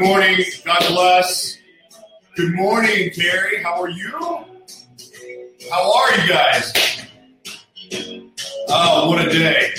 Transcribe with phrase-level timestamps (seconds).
[0.00, 0.44] Good morning.
[0.64, 1.58] God bless.
[2.34, 3.62] Good morning, Carrie.
[3.62, 4.10] How are you?
[5.70, 6.72] How are you guys?
[8.70, 9.74] Oh, what a day.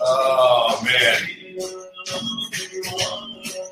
[0.00, 1.22] Oh, man.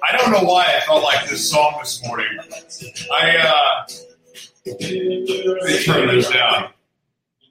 [0.03, 2.27] I don't know why I felt like this song this morning.
[3.13, 3.87] I, uh,
[4.67, 6.71] let me turn this down.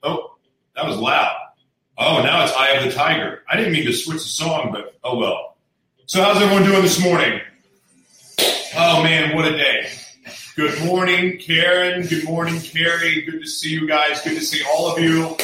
[0.03, 0.35] Oh,
[0.75, 1.38] that was loud.
[2.01, 3.43] Oh, now it's Eye of the Tiger.
[3.49, 5.57] I didn't mean to switch the song, but oh well.
[6.05, 7.41] So, how's everyone doing this morning?
[8.77, 9.89] Oh, man, what a day.
[10.55, 12.07] Good morning, Karen.
[12.07, 13.23] Good morning, Carrie.
[13.23, 14.21] Good to see you guys.
[14.21, 15.35] Good to see all of you.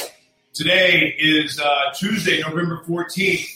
[0.54, 3.50] Today is uh, Tuesday, November 14th.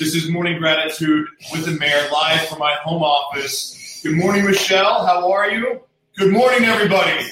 [0.00, 4.00] This is Morning Gratitude with the Mayor, live from my home office.
[4.02, 5.06] Good morning, Michelle.
[5.06, 5.80] How are you?
[6.18, 7.24] Good morning, everybody.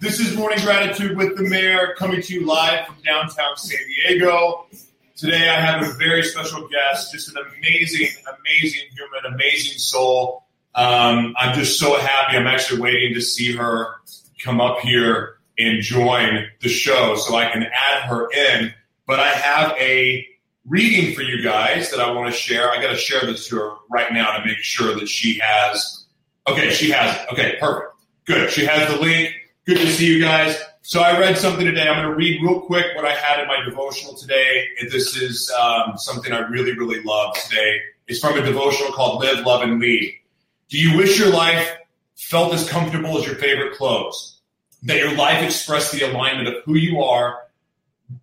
[0.00, 4.68] This is Morning Gratitude with the Mayor coming to you live from downtown San Diego.
[5.16, 8.06] Today, I have a very special guest, just an amazing,
[8.38, 10.44] amazing human, amazing soul.
[10.76, 12.36] Um, I'm just so happy.
[12.36, 13.96] I'm actually waiting to see her
[14.40, 18.72] come up here and join the show so I can add her in.
[19.04, 20.24] But I have a
[20.64, 22.70] reading for you guys that I want to share.
[22.70, 26.06] I got to share this to her right now to make sure that she has.
[26.46, 27.32] Okay, she has it.
[27.32, 27.94] Okay, perfect.
[28.26, 28.52] Good.
[28.52, 29.34] She has the link.
[29.68, 30.58] Good to see you guys.
[30.80, 31.86] So I read something today.
[31.86, 34.66] I'm going to read real quick what I had in my devotional today.
[34.90, 37.78] This is um, something I really, really love today.
[38.06, 40.14] It's from a devotional called Live, Love, and Lead.
[40.70, 41.70] Do you wish your life
[42.16, 44.40] felt as comfortable as your favorite clothes?
[44.84, 47.38] That your life expressed the alignment of who you are,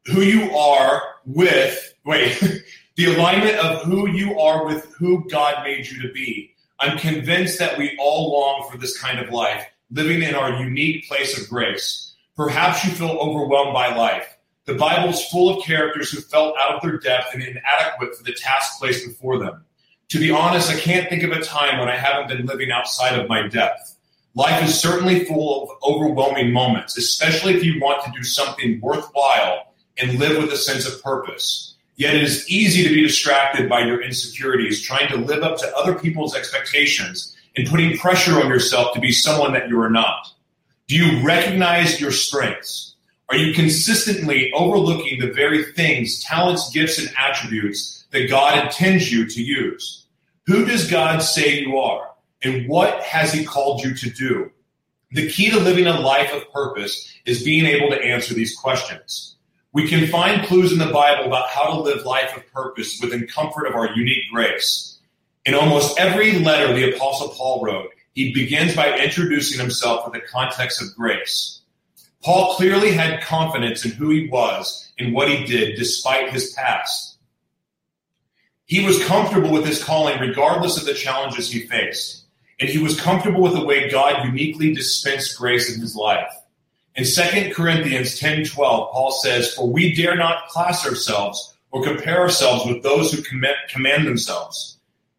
[0.08, 2.40] who you are with, wait,
[2.96, 6.56] the alignment of who you are with who God made you to be.
[6.80, 11.08] I'm convinced that we all long for this kind of life, living in our unique
[11.08, 12.14] place of grace.
[12.36, 14.38] Perhaps you feel overwhelmed by life.
[14.66, 18.34] The Bible's full of characters who felt out of their depth and inadequate for the
[18.34, 19.64] task placed before them.
[20.10, 23.20] To be honest, I can't think of a time when I haven't been living outside
[23.20, 23.96] of my depth.
[24.34, 29.74] Life is certainly full of overwhelming moments, especially if you want to do something worthwhile
[29.98, 31.76] and live with a sense of purpose.
[31.96, 35.78] Yet it is easy to be distracted by your insecurities, trying to live up to
[35.78, 40.28] other people's expectations and putting pressure on yourself to be someone that you are not.
[40.88, 42.96] Do you recognize your strengths?
[43.30, 49.26] Are you consistently overlooking the very things, talents, gifts, and attributes that God intends you
[49.28, 50.06] to use?
[50.46, 52.12] Who does God say you are?
[52.44, 54.52] And what has He called you to do?
[55.12, 59.36] The key to living a life of purpose is being able to answer these questions.
[59.74, 63.28] We can find clues in the Bible about how to live life of purpose within
[63.28, 64.95] comfort of our unique grace.
[65.46, 70.28] In almost every letter the Apostle Paul wrote, he begins by introducing himself with the
[70.28, 71.62] context of grace.
[72.24, 77.18] Paul clearly had confidence in who he was and what he did despite his past.
[78.66, 82.24] He was comfortable with his calling regardless of the challenges he faced.
[82.60, 86.32] And he was comfortable with the way God uniquely dispensed grace in his life.
[86.96, 92.22] In 2 Corinthians 10 12, Paul says, For we dare not class ourselves or compare
[92.22, 94.75] ourselves with those who command themselves.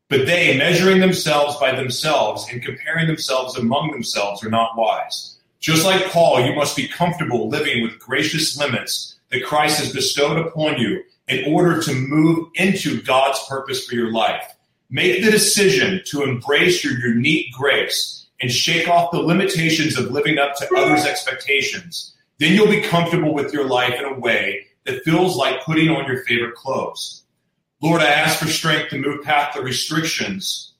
[0.08, 5.38] But they, measuring themselves by themselves and comparing themselves among themselves, are not wise.
[5.58, 10.47] Just like Paul, you must be comfortable living with gracious limits that Christ has bestowed
[10.47, 14.55] upon you in order to move into God's purpose for your life.
[14.91, 20.38] Make the decision to embrace your unique grace and shake off the limitations of living
[20.38, 22.14] up to others' expectations.
[22.38, 26.06] Then you'll be comfortable with your life in a way that feels like putting on
[26.06, 27.25] your favorite clothes.
[27.82, 30.73] Lord, I ask for strength to move past the restrictions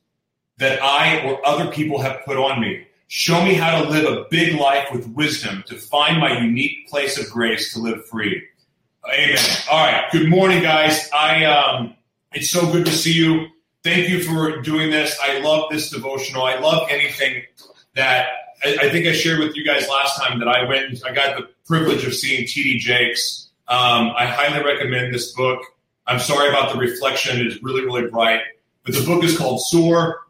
[0.59, 2.87] that I or other people have put on me.
[3.09, 7.19] Show me how to live a big life with wisdom to find my unique place
[7.19, 8.43] of grace to live free.
[9.13, 9.39] Amen.
[9.71, 10.05] All right.
[10.11, 11.09] Good morning, guys.
[11.15, 11.95] I um,
[12.33, 13.47] it's so good to see you.
[13.85, 15.17] Thank you for doing this.
[15.23, 16.43] I love this devotional.
[16.43, 17.45] I love anything
[17.95, 18.29] that
[18.65, 21.05] I, I think I shared with you guys last time that I went.
[21.07, 22.79] I got the privilege of seeing T.D.
[22.79, 23.49] Jakes.
[23.69, 25.63] Um, I highly recommend this book.
[26.07, 28.41] I'm sorry about the reflection; it is really, really bright.
[28.85, 30.27] But the book is called Soar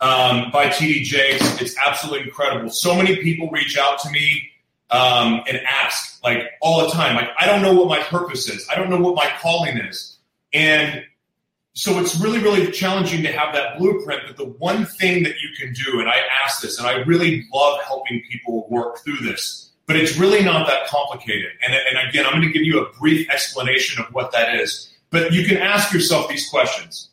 [0.00, 1.04] um, by T.D.
[1.04, 1.60] Jakes.
[1.60, 2.70] It's absolutely incredible.
[2.70, 4.50] So many people reach out to me
[4.90, 8.66] um, and ask, like all the time, like I don't know what my purpose is.
[8.70, 10.18] I don't know what my calling is,
[10.52, 11.04] and
[11.74, 14.22] so it's really, really challenging to have that blueprint.
[14.26, 17.46] But the one thing that you can do, and I ask this, and I really
[17.54, 21.50] love helping people work through this, but it's really not that complicated.
[21.66, 24.88] And, and again, I'm going to give you a brief explanation of what that is.
[25.10, 27.10] But you can ask yourself these questions.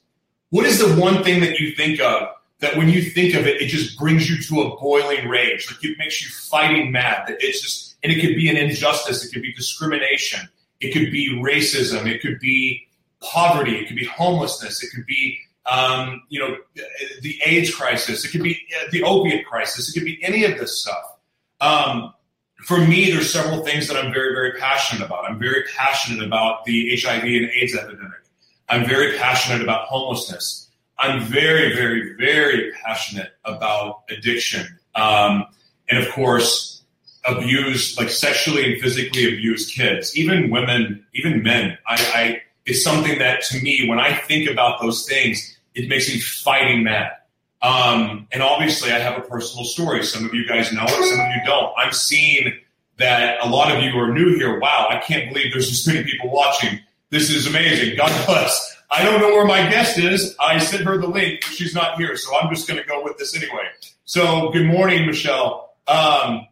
[0.51, 2.27] What is the one thing that you think of
[2.59, 5.71] that when you think of it, it just brings you to a boiling rage.
[5.71, 7.27] Like it makes you fighting mad.
[7.27, 9.25] That it's just, and it could be an injustice.
[9.25, 10.47] It could be discrimination.
[10.79, 12.06] It could be racism.
[12.06, 12.88] It could be
[13.24, 13.77] poverty.
[13.77, 14.83] It could be homelessness.
[14.83, 16.57] It could be, um, you know,
[17.24, 18.24] the AIDS crisis.
[18.24, 19.89] It could be uh, the opiate crisis.
[19.89, 21.15] It could be any of this stuff.
[21.59, 22.13] Um,
[22.63, 25.30] for me, there's several things that I'm very, very passionate about.
[25.30, 28.19] I'm very passionate about the HIV and AIDS epidemic.
[28.69, 30.69] I'm very passionate about homelessness.
[31.00, 34.80] I'm very, very, very passionate about addiction.
[34.95, 35.45] Um,
[35.89, 36.81] and of course,
[37.27, 41.77] abuse, like sexually and physically abused kids, even women, even men.
[41.86, 46.12] I, I, it's something that to me, when I think about those things, it makes
[46.12, 47.12] me fighting mad.
[47.62, 50.04] Um, and obviously, I have a personal story.
[50.04, 51.74] Some of you guys know it, some of you don't.
[51.77, 52.54] I'm seeing
[52.98, 54.59] that a lot of you are new here.
[54.59, 56.80] Wow, I can't believe there's this many people watching.
[57.09, 57.95] This is amazing.
[57.98, 58.75] God bless.
[58.89, 60.36] I don't know where my guest is.
[60.39, 63.04] I sent her the link, but she's not here, so I'm just going to go
[63.04, 63.65] with this anyway.
[64.06, 65.75] So, good morning, Michelle.
[65.88, 66.48] Um,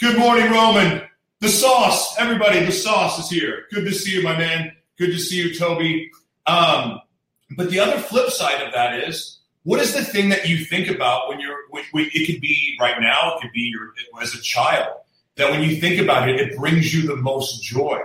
[0.00, 1.02] good morning, Roman.
[1.40, 3.66] The sauce, everybody, the sauce is here.
[3.70, 4.72] Good to see you, my man.
[4.98, 6.10] Good to see you, Toby.
[6.46, 7.00] Um,
[7.56, 9.35] but the other flip side of that is,
[9.66, 11.56] what is the thing that you think about when you're?
[11.70, 13.34] When, when, it could be right now.
[13.34, 13.92] It could be your,
[14.22, 14.86] as a child.
[15.34, 17.98] That when you think about it, it brings you the most joy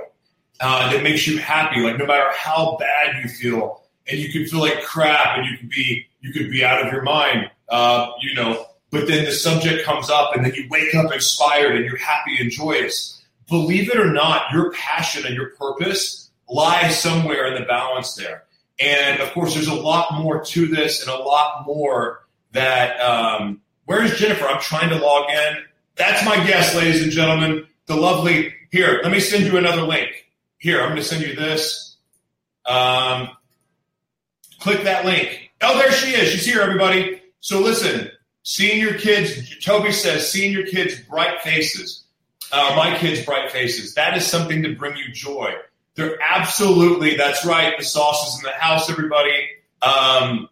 [0.60, 1.82] uh, that makes you happy.
[1.82, 5.56] Like no matter how bad you feel, and you can feel like crap, and you
[5.56, 8.66] could be you could be out of your mind, uh, you know.
[8.90, 12.38] But then the subject comes up, and then you wake up inspired, and you're happy
[12.40, 13.22] and joyous.
[13.48, 18.46] Believe it or not, your passion and your purpose lies somewhere in the balance there.
[18.82, 23.00] And of course, there's a lot more to this, and a lot more that.
[23.00, 24.46] Um, where's Jennifer?
[24.46, 25.58] I'm trying to log in.
[25.96, 27.68] That's my guest, ladies and gentlemen.
[27.86, 28.54] The lovely.
[28.72, 30.30] Here, let me send you another link.
[30.58, 31.98] Here, I'm going to send you this.
[32.66, 33.30] Um,
[34.60, 35.52] click that link.
[35.62, 36.32] Oh, there she is.
[36.32, 37.22] She's here, everybody.
[37.42, 38.10] So listen,
[38.44, 42.06] seeing your kids, Toby says, seeing your kids' bright faces,
[42.52, 45.54] uh, my kids' bright faces, that is something to bring you joy.
[45.96, 47.78] They're absolutely, that's right.
[47.78, 49.48] The sauce is in the house, everybody.
[49.82, 50.48] Um,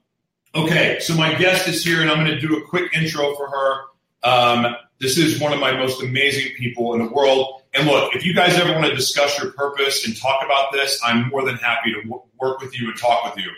[0.53, 3.49] okay, so my guest is here, and I'm going to do a quick intro for
[3.49, 3.81] her.
[4.23, 7.61] Um, this is one of my most amazing people in the world.
[7.73, 10.99] And look, if you guys ever want to discuss your purpose and talk about this,
[11.03, 13.51] I'm more than happy to w- work with you and talk with you.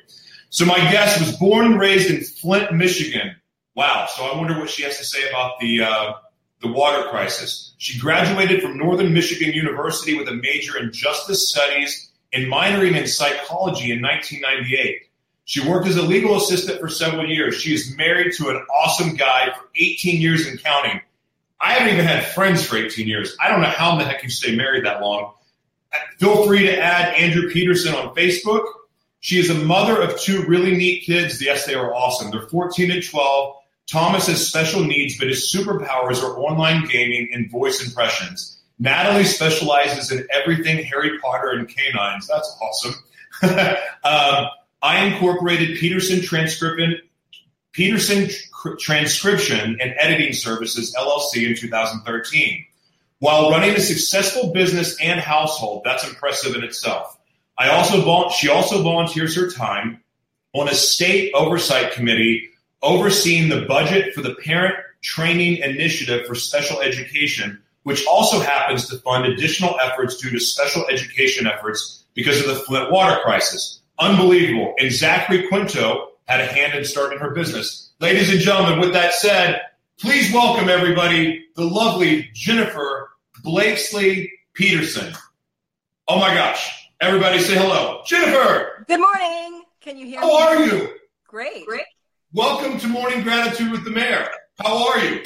[0.49, 3.35] So my guest was born and raised in Flint, Michigan.
[3.73, 4.07] Wow.
[4.13, 6.13] So I wonder what she has to say about the uh,
[6.61, 7.73] the water crisis.
[7.77, 13.07] She graduated from Northern Michigan University with a major in justice studies and minoring in
[13.07, 15.07] psychology in 1998.
[15.45, 17.55] She worked as a legal assistant for several years.
[17.55, 21.01] She is married to an awesome guy for 18 years and counting.
[21.59, 23.35] I haven't even had friends for 18 years.
[23.41, 25.33] I don't know how in the heck you stay married that long.
[25.93, 28.65] Uh, feel free to add Andrew Peterson on Facebook.
[29.19, 31.41] She is a mother of two really neat kids.
[31.41, 32.31] Yes, they are awesome.
[32.31, 33.55] They're 14 and 12.
[33.91, 38.57] Thomas has special needs, but his superpowers are online gaming and voice impressions.
[38.79, 42.25] Natalie specializes in everything Harry Potter and canines.
[42.27, 42.95] That's awesome.
[44.03, 44.47] um,
[44.81, 47.01] I incorporated Peterson transcription,
[47.73, 48.29] Peterson
[48.79, 52.65] Transcription and Editing Services LLC in 2013.
[53.19, 57.17] While running a successful business and household, that's impressive in itself.
[57.57, 60.01] I also she also volunteers her time
[60.53, 62.50] on a state oversight committee
[62.81, 68.97] overseeing the budget for the Parent Training Initiative for Special Education, which also happens to
[68.97, 73.81] fund additional efforts due to special education efforts because of the Flint water crisis.
[73.99, 74.73] Unbelievable.
[74.79, 77.91] And Zachary Quinto had a hand in starting her business.
[77.99, 79.61] Ladies and gentlemen, with that said,
[79.99, 83.11] please welcome everybody the lovely Jennifer
[83.43, 85.13] Blakeslee Peterson.
[86.07, 86.89] Oh my gosh.
[86.99, 88.01] Everybody say hello.
[88.05, 88.85] Jennifer!
[88.87, 89.63] Good morning.
[89.81, 90.33] Can you hear How me?
[90.33, 90.89] How are you?
[91.27, 91.65] Great.
[91.65, 91.85] Great.
[92.33, 94.25] Welcome to Morning Gratitude with the Mayor.
[94.57, 95.21] How are you?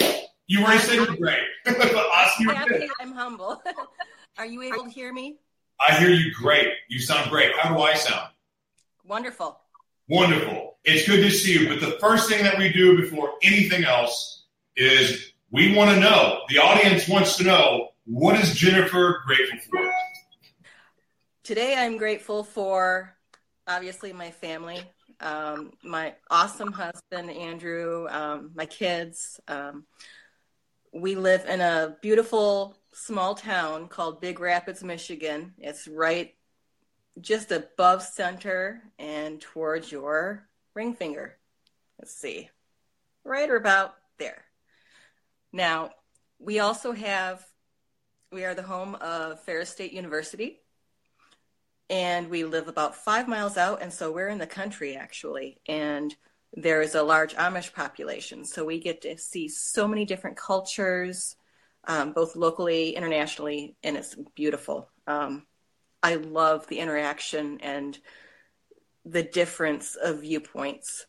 [0.48, 1.44] You already said you're great.
[1.68, 3.62] I'm, I'm humble.
[4.40, 5.38] are you able to hear me?
[5.80, 6.68] I hear you great.
[6.88, 7.56] You sound great.
[7.60, 8.30] How do I sound?
[9.06, 9.60] Wonderful.
[10.08, 10.78] Wonderful.
[10.84, 11.70] It's good to see you.
[11.70, 14.46] But the first thing that we do before anything else
[14.76, 19.92] is we want to know, the audience wants to know, what is Jennifer grateful for?
[21.44, 23.16] Today, I'm grateful for
[23.68, 24.82] obviously my family,
[25.20, 29.40] um, my awesome husband, Andrew, um, my kids.
[29.48, 29.86] Um,
[30.94, 35.54] we live in a beautiful small town called Big Rapids, Michigan.
[35.58, 36.34] It's right
[37.20, 41.38] just above center and towards your ring finger.
[42.00, 42.50] Let's see,
[43.24, 44.44] right or about there.
[45.54, 45.92] Now,
[46.40, 47.46] we also have,
[48.32, 50.60] we are the home of Ferris State University,
[51.90, 56.16] and we live about five miles out, and so we're in the country actually, and
[56.54, 61.36] there is a large Amish population, so we get to see so many different cultures,
[61.88, 64.90] um, both locally, internationally, and it's beautiful.
[65.06, 65.46] Um,
[66.02, 67.98] I love the interaction and
[69.06, 71.06] the difference of viewpoints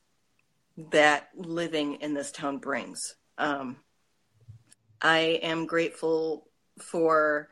[0.90, 3.16] that living in this town brings.
[3.38, 3.76] Um,
[5.00, 7.48] I am grateful for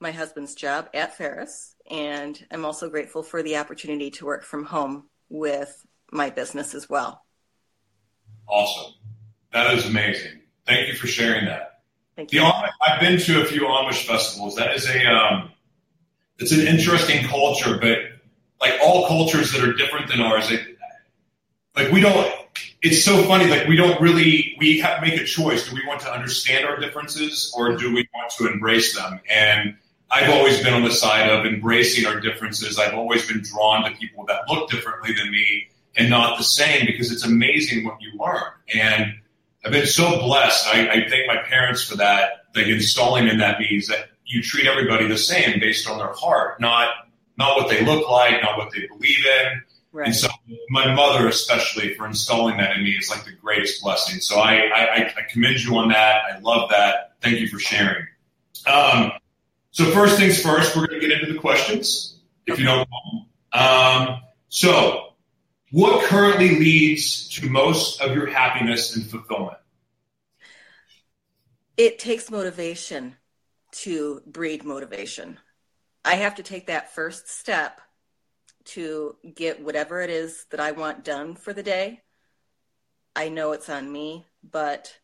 [0.00, 4.64] my husband's job at Ferris, and I'm also grateful for the opportunity to work from
[4.64, 7.24] home with my business as well.
[8.48, 8.94] Awesome.
[9.52, 10.40] That is amazing.
[10.66, 11.80] Thank you for sharing that.
[12.16, 12.42] Thank The you.
[12.42, 14.56] Amish, I've been to a few Amish festivals.
[14.56, 15.50] That is a um,
[16.38, 17.98] it's an interesting culture, but
[18.60, 20.60] like all cultures that are different than ours, it,
[21.76, 22.32] like we don't.
[22.82, 23.46] It's so funny.
[23.46, 25.68] Like we don't really we have to make a choice.
[25.68, 29.20] Do we want to understand our differences, or do we want to embrace them?
[29.30, 29.76] And
[30.12, 32.78] I've always been on the side of embracing our differences.
[32.78, 36.86] I've always been drawn to people that look differently than me and not the same
[36.86, 38.42] because it's amazing what you learn.
[38.74, 39.14] And
[39.64, 40.66] I've been so blessed.
[40.68, 42.44] I, I thank my parents for that.
[42.54, 46.60] Like installing in that means that you treat everybody the same based on their heart,
[46.60, 46.88] not
[47.38, 49.62] not what they look like, not what they believe in.
[49.92, 50.06] Right.
[50.06, 50.28] And so
[50.68, 54.20] my mother, especially for installing that in me, is like the greatest blessing.
[54.20, 56.22] So I, I, I commend you on that.
[56.30, 57.14] I love that.
[57.20, 58.06] Thank you for sharing.
[58.66, 59.12] Um,
[59.72, 63.26] so first things first, we're going to get into the questions, if you don't mind.
[63.52, 65.14] Um, so
[65.70, 69.58] what currently leads to most of your happiness and fulfillment?
[71.76, 73.16] it takes motivation
[73.72, 75.38] to breed motivation.
[76.04, 77.80] I have to take that first step
[78.64, 82.02] to get whatever it is that I want done for the day.
[83.16, 84.96] I know it's on me, but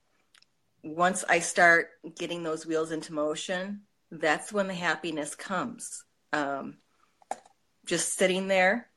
[0.83, 6.05] once I start getting those wheels into motion, that's when the happiness comes.
[6.33, 6.79] Um,
[7.87, 8.89] just sitting there,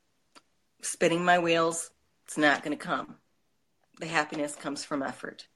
[0.82, 1.90] spinning my wheels,
[2.26, 3.16] it's not going to come.
[4.00, 5.46] The happiness comes from effort.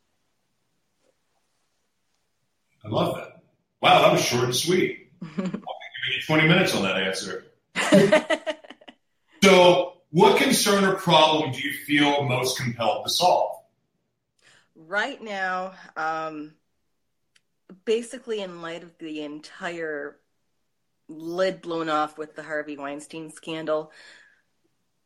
[2.84, 3.42] I love that.
[3.80, 5.10] Wow, that was short and sweet.
[5.22, 7.44] I'll be giving you 20 minutes on that answer.
[9.44, 13.56] So, what concern or problem do you feel most compelled to solve?
[14.76, 16.54] right now, um,
[17.84, 20.18] basically, in light of the entire
[21.08, 23.92] lid blown off with the Harvey Weinstein scandal,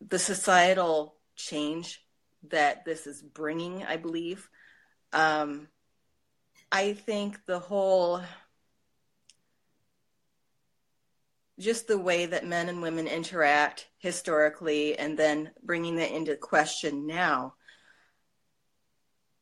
[0.07, 2.03] the societal change
[2.49, 4.49] that this is bringing, I believe,
[5.13, 5.69] um,
[6.73, 8.23] I think the whole
[11.59, 17.07] just the way that men and women interact historically and then bringing that into question
[17.07, 17.55] now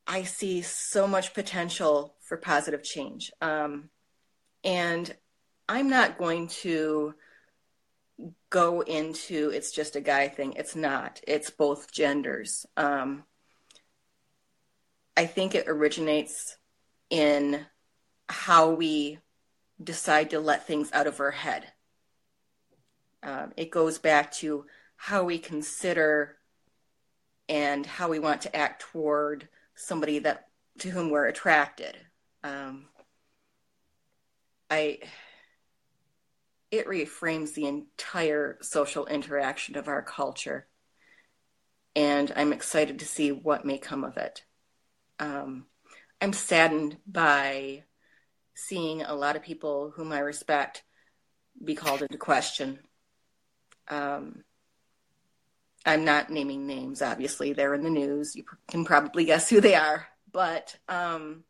[0.09, 3.31] i see so much potential for positive change.
[3.41, 3.89] Um,
[4.63, 5.15] and
[5.69, 7.13] i'm not going to
[8.49, 10.53] go into it's just a guy thing.
[10.57, 11.21] It's not.
[11.25, 12.65] It's both genders.
[12.75, 13.23] Um,
[15.15, 16.57] i think it originates
[17.09, 17.65] in
[18.27, 19.19] how we
[19.81, 21.65] decide to let things out of our head.
[23.23, 26.37] Um, it goes back to how we consider
[27.47, 29.47] and how we want to act toward
[29.79, 30.47] somebody that
[30.79, 31.97] to whom we're attracted.
[32.43, 32.85] Um,
[34.69, 34.99] I
[36.71, 40.67] it reframes the entire social interaction of our culture,
[41.95, 44.43] and I'm excited to see what may come of it.
[45.17, 45.65] Um,
[46.21, 47.83] I'm saddened by
[48.53, 50.83] seeing a lot of people whom I respect
[51.63, 52.79] be called into question
[53.87, 54.43] um,
[55.85, 57.53] I'm not naming names, obviously.
[57.53, 58.35] They're in the news.
[58.35, 60.07] You can probably guess who they are.
[60.31, 61.43] But um,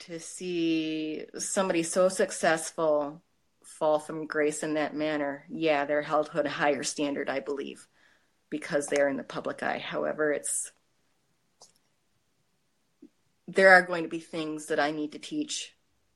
[0.00, 3.22] to see somebody so successful
[3.62, 7.86] fall from grace in that manner, yeah, they're held to a higher standard, I believe,
[8.50, 9.78] because they're in the public eye.
[9.78, 10.72] However, it's
[13.46, 15.74] there are going to be things that I need to teach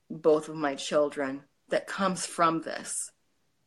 [0.09, 3.11] both of my children that comes from this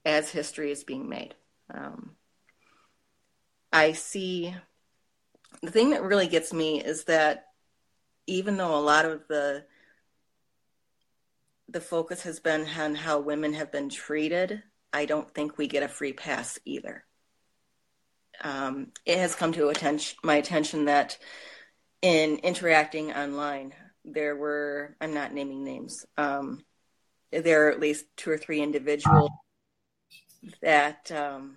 [0.04, 1.34] as history is being made.
[1.72, 2.15] Um,
[3.72, 4.54] I see
[5.62, 7.46] the thing that really gets me is that
[8.26, 9.64] even though a lot of the
[11.68, 15.82] the focus has been on how women have been treated, I don't think we get
[15.82, 17.04] a free pass either.
[18.42, 21.18] Um, it has come to attention, my attention that
[22.02, 26.64] in interacting online, there were, I'm not naming names, um,
[27.32, 29.30] there are at least two or three individuals
[30.62, 31.56] that um,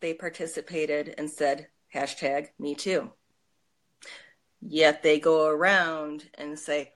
[0.00, 3.10] they participated and said, hashtag me too.
[4.60, 6.92] Yet they go around and say,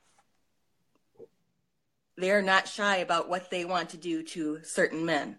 [2.17, 5.39] they're not shy about what they want to do to certain men.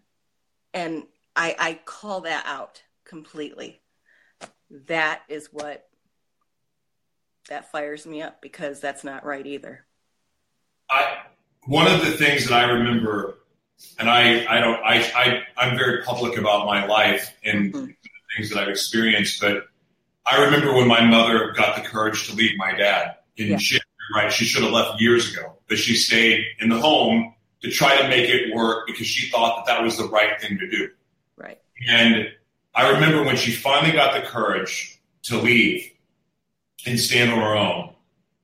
[0.73, 1.03] And
[1.35, 3.81] I, I call that out completely.
[4.87, 5.87] That is what
[7.49, 9.85] that fires me up because that's not right either.
[10.89, 11.17] I
[11.65, 13.39] one of the things that I remember,
[13.99, 17.85] and I I don't I, I I'm very public about my life and mm-hmm.
[18.35, 19.65] things that I've experienced, but
[20.25, 23.57] I remember when my mother got the courage to leave my dad, and yeah.
[23.57, 23.79] she
[24.15, 27.99] right she should have left years ago, but she stayed in the home to try
[28.01, 30.89] to make it work because she thought that that was the right thing to do.
[31.37, 31.59] Right.
[31.89, 32.27] And
[32.75, 35.91] I remember when she finally got the courage to leave
[36.85, 37.93] and stand on her own,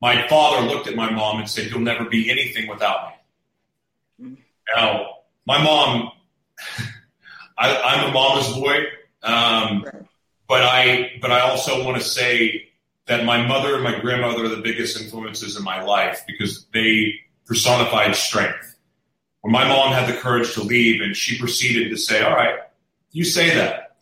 [0.02, 4.26] my father looked at my mom and said, You'll never be anything without me.
[4.26, 4.42] Mm-hmm.
[4.76, 5.08] Now,
[5.46, 6.12] my mom,
[7.58, 8.86] I, am a mama's boy,
[9.24, 9.86] um,
[10.48, 12.70] but I but I also want to say
[13.08, 17.16] that my mother and my grandmother are the biggest influences in my life because they
[17.46, 18.76] personified strength.
[19.42, 22.60] When my mom had the courage to leave and she proceeded to say, All right,
[23.12, 23.98] you say that.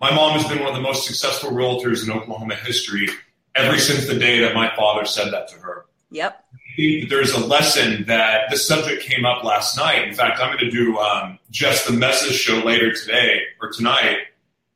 [0.00, 3.08] My mom has been one of the most successful realtors in Oklahoma history
[3.54, 5.86] ever since the day that my father said that to her.
[6.10, 6.41] Yep.
[6.76, 10.08] There's a lesson that the subject came up last night.
[10.08, 14.18] In fact, I'm going to do um, just the message show later today or tonight,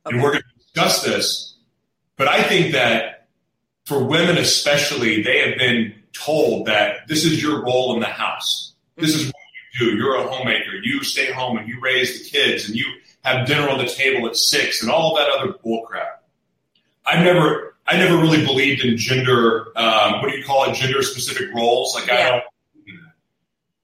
[0.05, 1.55] and we're going to discuss this.
[2.17, 3.29] But I think that
[3.85, 8.75] for women especially, they have been told that this is your role in the house.
[8.97, 9.35] This is what
[9.75, 9.97] you do.
[9.97, 10.75] You're a homemaker.
[10.83, 12.87] You stay home and you raise the kids and you
[13.23, 16.19] have dinner on the table at six and all that other bullcrap.
[17.05, 19.69] I've never I never really believed in gender.
[19.77, 20.75] Um, what do you call it?
[20.75, 21.95] Gender specific roles.
[21.95, 22.15] Like yeah.
[22.15, 22.43] I don't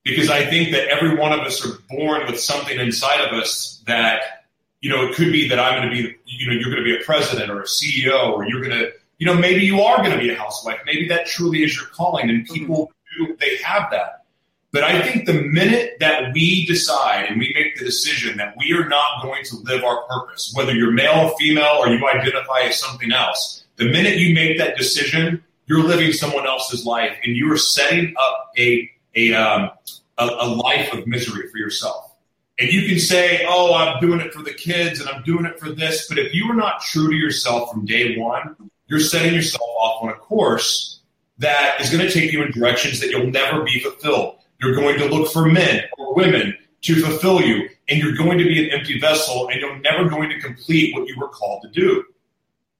[0.04, 3.82] because I think that every one of us are born with something inside of us
[3.86, 4.44] that
[4.80, 6.84] you know it could be that I'm going to be you know you're going to
[6.84, 9.98] be a president or a CEO or you're going to you know maybe you are
[9.98, 10.80] going to be a housewife.
[10.86, 13.26] Maybe that truly is your calling, and people mm-hmm.
[13.26, 14.24] do they have that.
[14.72, 18.72] But I think the minute that we decide and we make the decision that we
[18.72, 22.60] are not going to live our purpose, whether you're male or female or you identify
[22.60, 27.36] as something else, the minute you make that decision, you're living someone else's life and
[27.36, 29.70] you are setting up a, a, um,
[30.18, 32.14] a, a life of misery for yourself.
[32.58, 35.58] And you can say, oh, I'm doing it for the kids and I'm doing it
[35.58, 36.06] for this.
[36.08, 40.04] But if you are not true to yourself from day one, you're setting yourself off
[40.04, 41.00] on a course
[41.38, 44.38] that is going to take you in directions that you'll never be fulfilled.
[44.60, 48.44] You're going to look for men or women to fulfill you, and you're going to
[48.44, 51.68] be an empty vessel, and you're never going to complete what you were called to
[51.68, 52.04] do.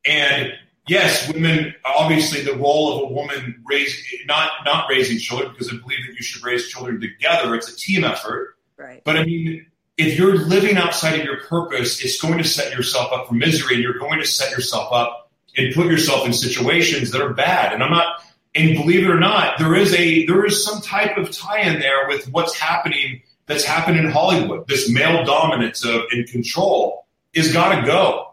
[0.05, 0.53] And
[0.87, 5.77] yes, women obviously the role of a woman raise not not raising children because I
[5.77, 7.55] believe that you should raise children together.
[7.55, 8.57] It's a team effort.
[8.77, 9.03] Right.
[9.05, 9.67] But I mean,
[9.97, 13.75] if you're living outside of your purpose, it's going to set yourself up for misery,
[13.75, 17.73] and you're going to set yourself up and put yourself in situations that are bad.
[17.73, 18.25] And I'm not.
[18.55, 22.07] And believe it or not, there is a there is some type of tie-in there
[22.07, 24.69] with what's happening that's happened in Hollywood.
[24.69, 28.32] This male dominance of in control is got to go.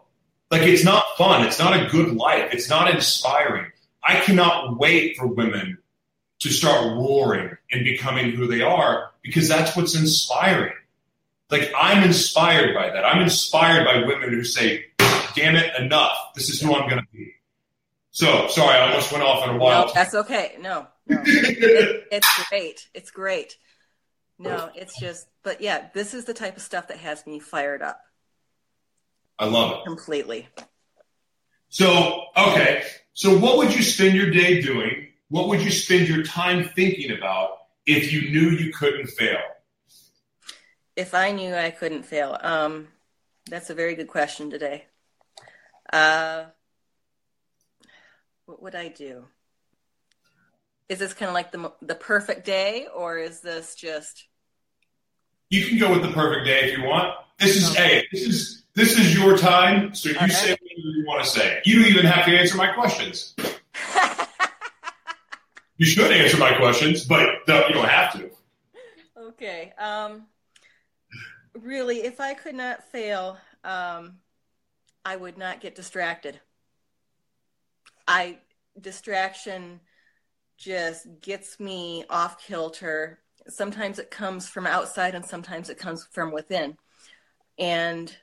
[0.50, 1.46] Like it's not fun.
[1.46, 2.52] It's not a good life.
[2.52, 3.70] It's not inspiring.
[4.02, 5.78] I cannot wait for women
[6.40, 10.74] to start roaring and becoming who they are because that's what's inspiring.
[11.50, 13.04] Like I'm inspired by that.
[13.04, 14.86] I'm inspired by women who say,
[15.34, 16.16] damn it, enough.
[16.34, 17.34] This is who I'm going to be.
[18.10, 19.88] So sorry, I almost went off on a wild.
[19.88, 20.56] No, that's okay.
[20.60, 21.22] No, no.
[21.24, 22.88] it, it's great.
[22.94, 23.56] It's great.
[24.38, 27.82] No, it's just, but yeah, this is the type of stuff that has me fired
[27.82, 28.00] up.
[29.40, 29.84] I love it.
[29.84, 30.48] Completely.
[31.70, 32.84] So, okay.
[33.14, 35.08] So, what would you spend your day doing?
[35.30, 39.38] What would you spend your time thinking about if you knew you couldn't fail?
[40.94, 42.88] If I knew I couldn't fail, um,
[43.48, 44.84] that's a very good question today.
[45.90, 46.44] Uh,
[48.44, 49.24] what would I do?
[50.90, 54.26] Is this kind of like the the perfect day, or is this just?
[55.48, 57.14] You can go with the perfect day if you want.
[57.38, 58.00] This is okay.
[58.00, 60.28] hey, this is this is your time, so you okay.
[60.28, 61.60] say whatever you want to say.
[61.66, 63.34] You don't even have to answer my questions.
[65.76, 68.30] you should answer my questions, but you don't have to.
[69.18, 69.74] Okay.
[69.78, 70.26] Um,
[71.54, 74.16] really, if I could not fail, um,
[75.04, 76.40] I would not get distracted.
[78.08, 78.38] I
[78.80, 79.80] distraction
[80.56, 83.18] just gets me off kilter.
[83.46, 86.78] Sometimes it comes from outside and sometimes it comes from within.
[87.58, 88.16] And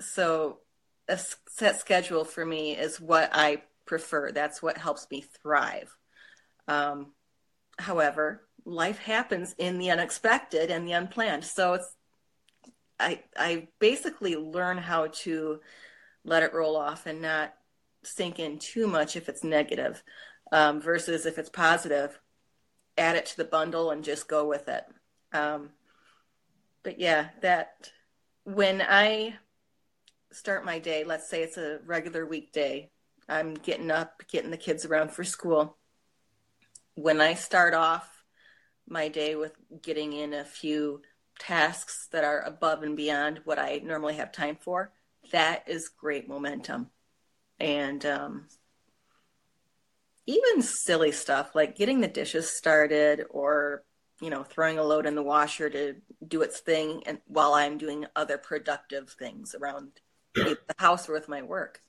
[0.00, 0.58] so
[1.08, 4.30] a set schedule for me is what I prefer.
[4.32, 5.96] That's what helps me thrive.
[6.66, 7.12] Um,
[7.78, 11.44] however, life happens in the unexpected and the unplanned.
[11.44, 11.94] So it's
[13.00, 15.60] I I basically learn how to
[16.24, 17.54] let it roll off and not
[18.02, 20.02] sink in too much if it's negative,
[20.52, 22.18] um, versus if it's positive,
[22.96, 24.84] add it to the bundle and just go with it.
[25.32, 25.70] Um,
[26.82, 27.90] but yeah, that
[28.44, 29.36] when I
[30.32, 32.90] start my day, let's say it's a regular weekday,
[33.28, 35.76] I'm getting up, getting the kids around for school.
[36.94, 38.24] When I start off
[38.88, 41.02] my day with getting in a few
[41.38, 44.92] tasks that are above and beyond what I normally have time for,
[45.30, 46.90] that is great momentum.
[47.60, 48.46] And um,
[50.26, 53.82] even silly stuff like getting the dishes started or
[54.20, 55.94] you know throwing a load in the washer to
[56.26, 60.00] do its thing and while i'm doing other productive things around.
[60.44, 61.82] The house with my work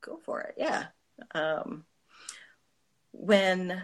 [0.00, 0.86] go for it yeah
[1.34, 1.84] um,
[3.12, 3.82] when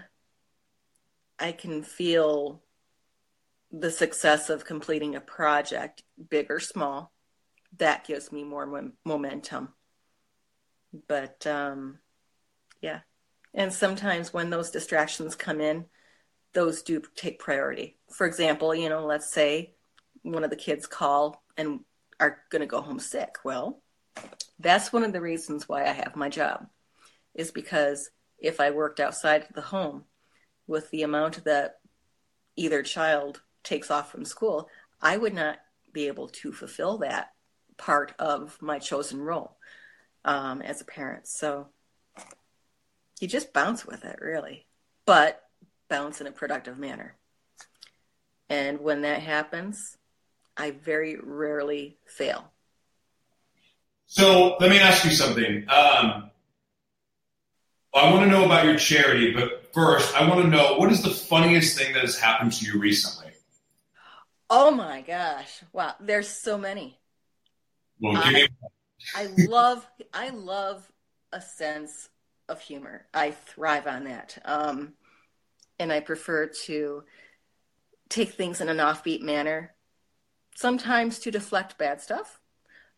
[1.39, 2.63] i can feel
[3.81, 7.13] the success of completing a project, big or small,
[7.79, 9.71] that gives me more momentum.
[11.09, 11.99] But um,
[12.81, 13.01] yeah,
[13.53, 15.87] and sometimes when those distractions come in,
[16.53, 17.97] those do take priority.
[18.13, 19.75] For example, you know, let's say
[20.23, 21.81] one of the kids call and
[22.21, 23.37] are going to go home sick.
[23.45, 23.83] Well,
[24.59, 26.67] that's one of the reasons why I have my job,
[27.35, 30.05] is because if I worked outside of the home
[30.67, 31.77] with the amount that
[32.57, 34.69] either child takes off from school,
[35.01, 35.59] I would not
[35.93, 37.33] be able to fulfill that
[37.77, 39.57] part of my chosen role
[40.25, 41.27] um, as a parent.
[41.27, 41.69] So
[43.21, 44.67] you just bounce with it, really,
[45.07, 45.43] but
[45.89, 47.17] bounce in a productive manner.
[48.49, 49.97] And when that happens,
[50.57, 52.51] I very rarely fail.
[54.07, 55.67] So let me ask you something.
[55.69, 56.31] Um,
[57.95, 61.03] I want to know about your charity, but first, I want to know what is
[61.03, 63.33] the funniest thing that has happened to you recently?
[64.51, 65.63] Oh my gosh.
[65.73, 65.95] Wow.
[66.01, 66.99] There's so many.
[68.01, 68.49] Well, I,
[69.15, 70.91] I love I love
[71.33, 72.09] a sense
[72.49, 73.07] of humor.
[73.15, 74.39] I thrive on that.
[74.45, 74.95] Um,
[75.79, 77.05] and I prefer to
[78.09, 79.74] take things in an offbeat manner,
[80.55, 82.41] sometimes to deflect bad stuff,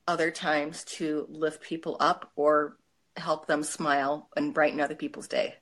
[0.06, 2.76] other times to lift people up or
[3.16, 5.54] help them smile and brighten other people's day.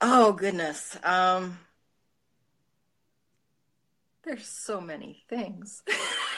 [0.00, 0.96] Oh goodness.
[1.02, 1.58] Um,
[4.24, 5.82] there's so many things.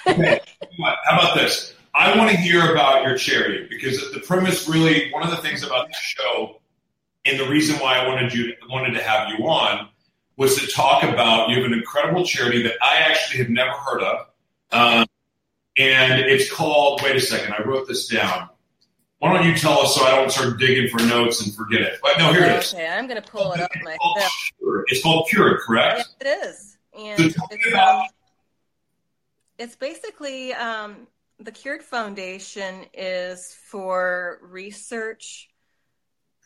[0.06, 0.40] okay.
[1.04, 1.74] How about this?
[1.94, 5.62] I want to hear about your charity because the premise really one of the things
[5.62, 6.60] about the show
[7.26, 9.88] and the reason why I wanted you wanted to have you on
[10.36, 14.02] was to talk about you have an incredible charity that I actually have never heard
[14.02, 14.26] of.
[14.72, 15.06] Um,
[15.78, 18.48] and it's called wait a second, I wrote this down.
[19.18, 22.00] Why don't you tell us so I don't start digging for notes and forget it?
[22.02, 22.74] But no, here it is.
[22.74, 24.32] Okay, I'm going to pull it up myself.
[24.88, 26.08] It's called Pure, correct?
[26.20, 28.02] It is and it's, um,
[29.58, 31.06] it's basically um,
[31.38, 35.48] the Cured Foundation is for research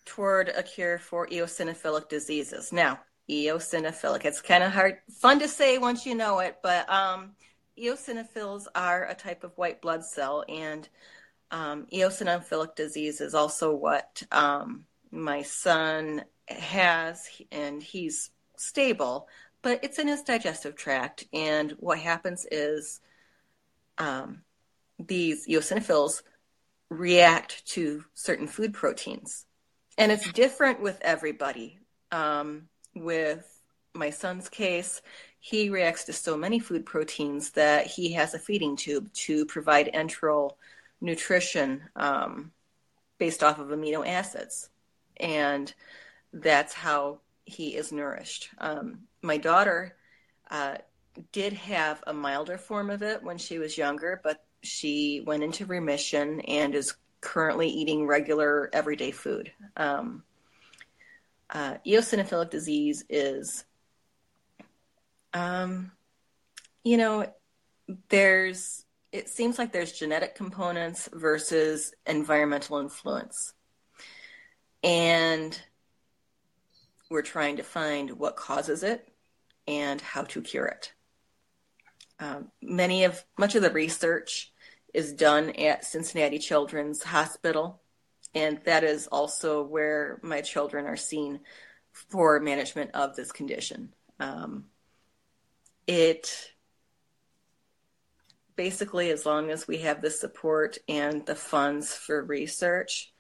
[0.05, 2.73] toward a cure for eosinophilic diseases.
[2.73, 7.33] Now, eosinophilic, it's kind of hard, fun to say once you know it, but um,
[7.81, 10.89] eosinophils are a type of white blood cell, and
[11.51, 19.29] um, eosinophilic disease is also what um, my son has, and he's stable
[19.67, 21.25] but it's in his digestive tract.
[21.33, 23.01] And what happens is
[23.99, 24.43] um,
[24.97, 26.23] these eosinophils
[26.89, 29.45] react to certain food proteins.
[29.99, 31.81] And it's different with everybody.
[32.12, 33.45] Um, with
[33.93, 35.03] my son's case,
[35.49, 39.89] he reacts to so many food proteins that he has a feeding tube to provide
[39.95, 40.57] enteral
[41.01, 42.51] nutrition um,
[43.19, 44.71] based off of amino acids.
[45.19, 45.73] And
[46.33, 48.49] that's how he is nourished.
[48.59, 49.95] Um, my daughter
[50.51, 50.79] uh,
[51.31, 55.65] did have a milder form of it when she was younger, but she went into
[55.65, 59.53] remission and is currently eating regular everyday food.
[59.77, 60.25] Um,
[61.51, 63.65] uh, eosinophilic disease is,
[65.37, 65.92] um,
[66.83, 67.27] you know,
[68.09, 73.53] there's, it seems like there's genetic components versus environmental influence.
[74.83, 75.61] And
[77.11, 79.07] we're trying to find what causes it
[79.68, 80.92] and how to cure it.
[82.18, 84.53] Um, many of much of the research
[84.94, 87.83] is done at Cincinnati Children's Hospital,
[88.35, 91.40] and that is also where my children are seen
[91.92, 93.92] for management of this condition.
[94.18, 94.64] Um,
[95.87, 96.53] it
[98.57, 103.12] basically, as long as we have the support and the funds for research,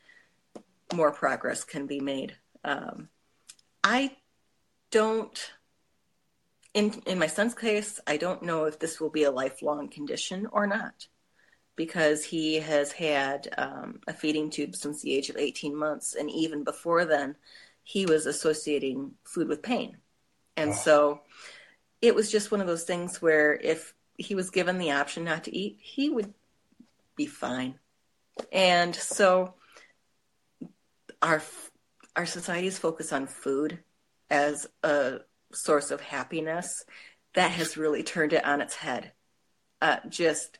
[0.94, 2.36] more progress can be made.
[2.64, 3.08] Um,
[3.84, 4.16] I
[4.90, 5.52] don't,
[6.74, 10.46] in in my son's case, I don't know if this will be a lifelong condition
[10.50, 11.06] or not,
[11.76, 16.30] because he has had um, a feeding tube since the age of 18 months, and
[16.30, 17.36] even before then,
[17.84, 19.98] he was associating food with pain,
[20.56, 20.74] and oh.
[20.74, 21.20] so
[22.06, 25.44] it was just one of those things where if he was given the option not
[25.44, 26.32] to eat, he would
[27.16, 27.78] be fine.
[28.52, 29.54] And so
[31.22, 31.42] our
[32.14, 33.78] our society's focus on food
[34.30, 35.18] as a
[35.52, 36.84] source of happiness
[37.34, 39.12] that has really turned it on its head.
[39.82, 40.58] Uh, just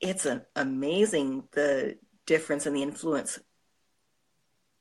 [0.00, 3.38] it's an amazing the difference and the influence.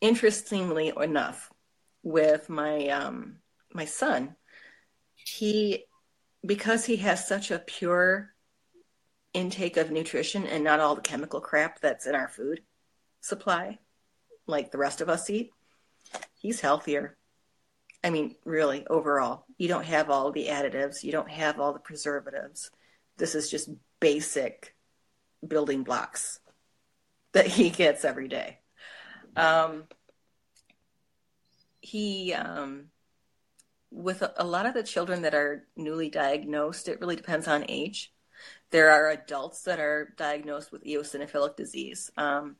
[0.01, 1.51] Interestingly enough,
[2.03, 3.37] with my um,
[3.73, 4.35] my son,
[5.25, 5.85] he
[6.45, 8.33] because he has such a pure
[9.33, 12.61] intake of nutrition and not all the chemical crap that's in our food
[13.19, 13.77] supply
[14.47, 15.51] like the rest of us eat
[16.35, 17.17] he's healthier.
[18.03, 19.45] I mean really overall.
[19.57, 21.03] You don't have all the additives.
[21.03, 22.69] You don't have all the preservatives.
[23.17, 24.75] This is just basic
[25.45, 26.39] building blocks
[27.33, 28.59] that he gets every day.
[29.35, 29.85] Um,
[31.81, 32.85] he um,
[33.95, 38.11] with a, lot of the children that are newly diagnosed, it really depends on age.
[38.69, 42.11] There are adults that are diagnosed with eosinophilic disease.
[42.17, 42.57] Um,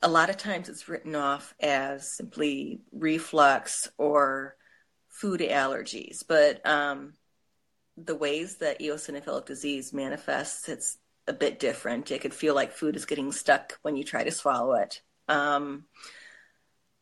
[0.00, 4.56] a lot of times it's written off as simply reflux or
[5.08, 7.12] food allergies, but um,
[7.98, 10.96] the ways that eosinophilic disease manifests, it's
[11.28, 12.10] a bit different.
[12.10, 15.02] It could feel like food is getting stuck when you try to swallow it.
[15.28, 15.84] Um,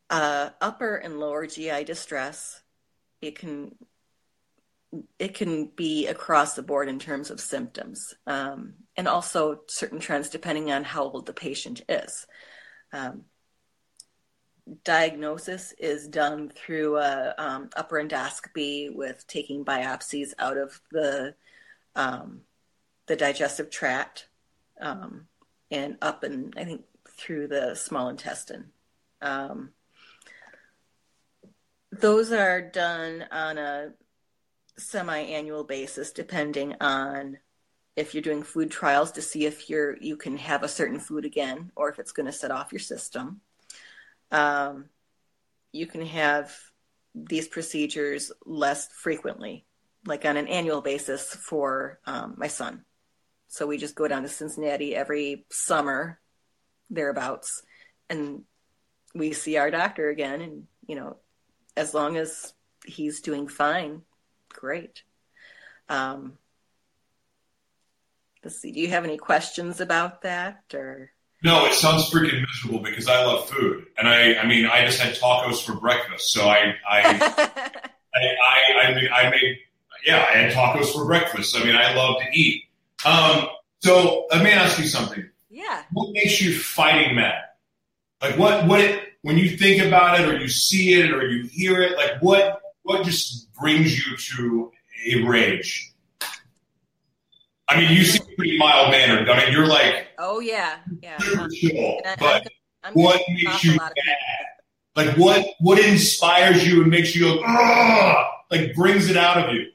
[0.09, 2.61] uh, upper and lower GI distress
[3.21, 3.75] it can
[5.17, 10.29] it can be across the board in terms of symptoms um, and also certain trends
[10.29, 12.27] depending on how old the patient is.
[12.91, 13.23] Um,
[14.83, 21.35] diagnosis is done through a um, upper endoscopy with taking biopsies out of the
[21.95, 22.41] um,
[23.07, 24.27] the digestive tract
[24.79, 25.27] um,
[25.69, 26.83] and up and I think
[27.17, 28.71] through the small intestine.
[29.21, 29.71] Um,
[31.91, 33.93] those are done on a
[34.77, 37.37] semi-annual basis depending on
[37.95, 41.25] if you're doing food trials to see if you're you can have a certain food
[41.25, 43.41] again or if it's going to set off your system.
[44.31, 44.85] Um,
[45.73, 46.55] you can have
[47.13, 49.65] these procedures less frequently
[50.05, 52.83] like on an annual basis for um, my son.
[53.49, 56.19] So we just go down to cincinnati every summer
[56.89, 57.61] thereabouts
[58.09, 58.43] and
[59.13, 61.17] we see our doctor again and you know
[61.75, 62.53] as long as
[62.85, 64.01] he's doing fine,
[64.49, 65.03] great.
[65.89, 66.37] Um,
[68.43, 68.71] let's see.
[68.71, 71.11] Do you have any questions about that, or?
[71.43, 74.99] No, it sounds freaking miserable because I love food, and I, I mean, I just
[74.99, 77.01] had tacos for breakfast, so I, I,
[78.13, 79.57] I, I, I, mean, I made,
[80.05, 81.57] yeah, I had tacos for breakfast.
[81.57, 82.65] I mean, I love to eat.
[83.05, 83.47] Um,
[83.79, 85.27] so let me ask you something.
[85.49, 85.83] Yeah.
[85.91, 87.41] What makes you fighting mad?
[88.21, 91.81] Like what, what, when you think about it or you see it or you hear
[91.81, 94.71] it, like what what just brings you to
[95.07, 95.93] a rage?
[97.67, 99.29] I mean, you seem pretty mild mannered.
[99.29, 102.47] I mean, you're like, oh yeah, yeah, chill, I, but
[102.83, 103.93] I'm, I'm what makes you mad?
[104.95, 109.67] Like what what inspires you and makes you go, like brings it out of you?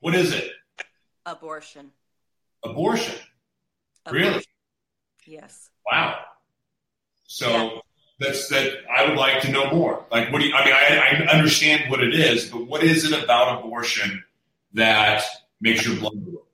[0.00, 0.50] What is it?
[1.26, 1.92] Abortion.
[2.64, 3.14] Abortion.
[4.06, 4.30] Abortion.
[4.30, 4.44] Really?
[5.26, 5.70] Yes.
[5.86, 6.18] Wow.
[7.26, 7.80] So yeah
[8.18, 10.04] that's that I would like to know more.
[10.10, 10.54] Like, what do you?
[10.54, 14.24] I mean, I, I understand what it is, but what is it about abortion
[14.74, 15.22] that
[15.60, 16.44] makes your blood boil?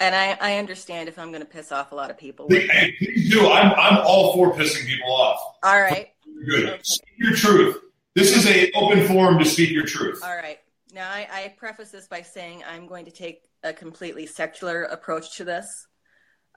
[0.00, 2.48] And I, I understand if I'm going to piss off a lot of people.
[2.50, 3.48] Hey, please do.
[3.48, 5.38] I'm I'm all for pissing people off.
[5.62, 6.08] All right.
[6.44, 6.68] Good.
[6.68, 6.80] Okay.
[6.82, 7.78] Speak your truth.
[8.14, 10.20] This is a open forum to speak your truth.
[10.24, 10.58] All right.
[10.92, 15.36] Now I, I preface this by saying I'm going to take a completely secular approach
[15.36, 15.86] to this.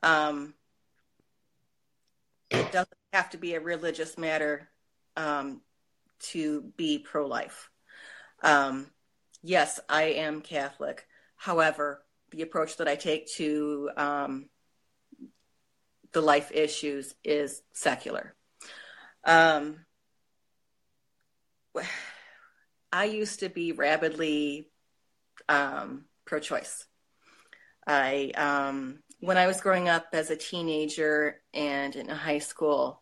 [0.01, 0.55] Um,
[2.49, 4.69] it doesn't have to be a religious matter
[5.15, 5.61] um,
[6.19, 7.69] to be pro life.
[8.43, 8.87] Um,
[9.41, 11.07] yes, I am Catholic.
[11.37, 14.49] However, the approach that I take to um,
[16.11, 18.35] the life issues is secular.
[19.23, 19.85] Um,
[22.91, 24.69] I used to be rabidly
[25.49, 26.85] um, pro-choice.
[27.87, 33.01] I um, when I was growing up as a teenager and in high school,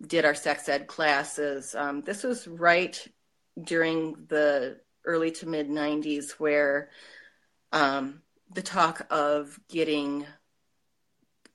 [0.00, 1.74] did our sex ed classes.
[1.74, 2.98] Um, this was right
[3.62, 6.90] during the early to mid 90s where
[7.72, 8.22] um,
[8.54, 10.26] the talk of getting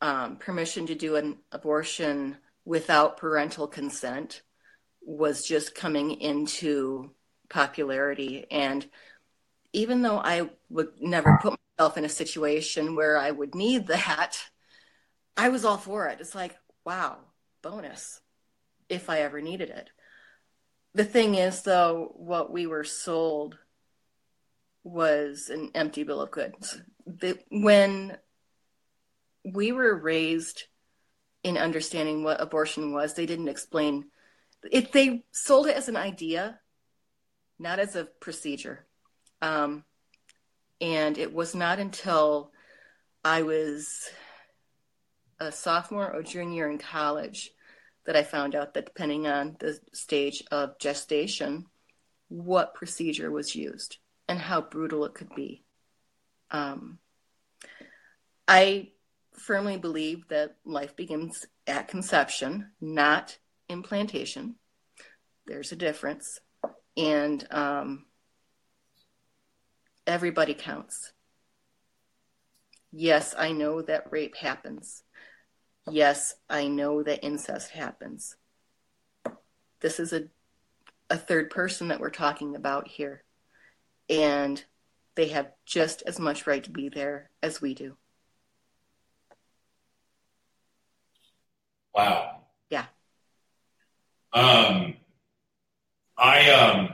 [0.02, 4.42] um, permission to do an abortion without parental consent
[5.02, 7.12] was just coming into
[7.50, 8.46] popularity.
[8.52, 8.88] And
[9.74, 14.38] even though I would never put myself in a situation where I would need that,
[15.36, 16.20] I was all for it.
[16.20, 17.18] It's like, wow,
[17.62, 18.22] bonus
[18.90, 19.90] if I ever needed it.
[20.94, 23.58] The thing is, though, what we were sold
[24.84, 26.80] was an empty bill of goods.
[27.06, 28.18] The, when
[29.44, 30.64] we were raised
[31.44, 34.06] in understanding what abortion was, they didn't explain
[34.72, 34.92] it.
[34.92, 36.60] They sold it as an idea,
[37.60, 38.86] not as a procedure.
[39.42, 39.84] Um,
[40.82, 42.52] and it was not until
[43.24, 44.10] I was
[45.40, 47.52] a sophomore or junior in college
[48.08, 51.66] that I found out that depending on the stage of gestation,
[52.30, 53.98] what procedure was used
[54.30, 55.64] and how brutal it could be.
[56.50, 57.00] Um,
[58.48, 58.92] I
[59.34, 64.56] firmly believe that life begins at conception, not implantation.
[65.46, 66.40] There's a difference.
[66.96, 68.06] And um,
[70.08, 71.12] everybody counts.
[72.94, 75.04] Yes, I know that rape happens.
[75.90, 78.36] Yes, I know that incest happens.
[79.80, 80.24] This is a,
[81.10, 83.24] a third person that we're talking about here.
[84.10, 84.64] And
[85.16, 87.98] they have just as much right to be there as we do.
[91.94, 92.42] Wow.
[92.70, 92.86] Yeah.
[94.34, 94.94] Um,
[96.18, 96.94] I um,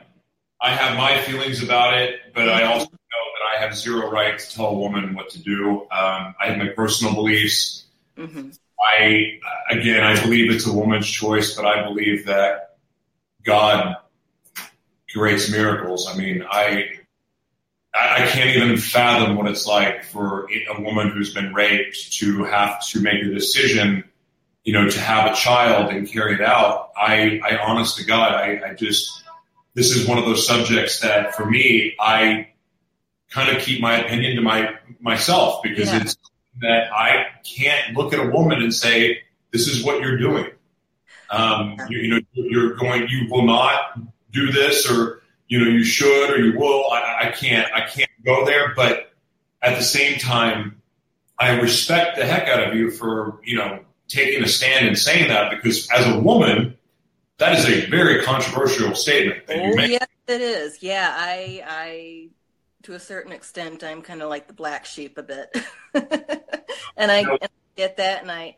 [0.62, 4.40] I have my feelings about it, but I also know that I have zero right
[4.40, 5.82] to tell a woman what to do.
[5.92, 7.86] Um, I have my personal beliefs.
[8.18, 8.52] Mm-hmm.
[8.84, 12.78] I again, I believe it's a woman's choice, but I believe that
[13.44, 13.98] God
[15.12, 16.08] creates miracles.
[16.12, 17.00] I mean, I
[17.94, 22.86] I can't even fathom what it's like for a woman who's been raped to have
[22.88, 24.04] to make a decision,
[24.64, 26.92] you know, to have a child and carry it out.
[26.98, 29.24] I, I honest to God, I, I just,
[29.76, 32.48] this is one of those subjects that for me, I
[33.30, 36.02] kind of keep my opinion to my myself because yeah.
[36.02, 36.18] it's
[36.62, 39.20] that I can't look at a woman and say,
[39.52, 40.48] this is what you're doing.
[41.30, 44.00] Um, you, you, know, you're going, you will not
[44.32, 46.90] do this or, you know, you should or you will.
[46.92, 48.74] I, I can't, I can't go there.
[48.76, 49.12] But
[49.62, 50.82] at the same time,
[51.40, 55.30] I respect the heck out of you for, you know, taking a stand and saying
[55.30, 56.78] that because as a woman,
[57.38, 59.92] that is a very controversial statement that oh, you make.
[59.92, 60.84] Yes, it is.
[60.84, 62.30] Yeah, I, I,
[62.84, 65.56] to a certain extent, I'm kind of like the black sheep a bit,
[65.94, 68.58] and I, and I get that, and I.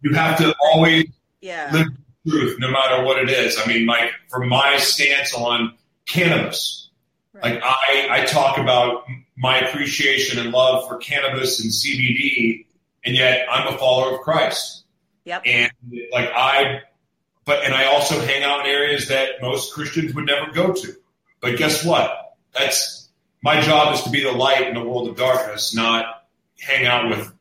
[0.00, 1.06] You have to always
[1.40, 1.70] yeah.
[1.72, 1.88] live
[2.24, 3.58] the truth, no matter what it is.
[3.58, 5.74] I mean, like from my stance on
[6.06, 6.90] cannabis,
[7.32, 7.54] right.
[7.54, 9.04] like I, I talk about
[9.36, 12.66] my appreciation and love for cannabis and CBD,
[13.04, 14.84] and yet I'm a follower of Christ.
[15.24, 15.42] Yep.
[15.44, 15.70] And
[16.10, 16.82] like I,
[17.44, 20.94] but and I also hang out in areas that most Christians would never go to.
[21.40, 22.36] But guess what?
[22.54, 23.07] That's
[23.42, 26.26] my job is to be the light in the world of darkness, not
[26.60, 27.32] hang out with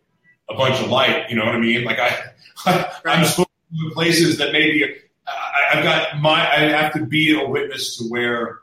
[0.49, 1.29] a bunch of light.
[1.29, 1.83] You know what I mean?
[1.83, 2.15] Like I,
[2.65, 6.39] I am supposed to go to places that maybe uh, I, I've got my.
[6.39, 8.59] I have to be a witness to where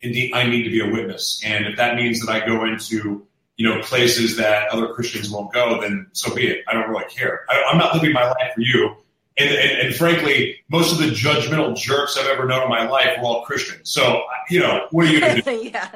[0.00, 3.26] indeed I need to be a witness, and if that means that I go into
[3.56, 6.64] you know places that other Christians won't go, then so be it.
[6.68, 7.40] I don't really care.
[7.48, 8.96] I, I'm not living my life for you.
[9.38, 13.16] And, and, and, frankly, most of the judgmental jerks I've ever known in my life
[13.16, 13.90] were all Christians.
[13.90, 15.70] So, you know, what are you going to do?
[15.72, 15.88] yeah.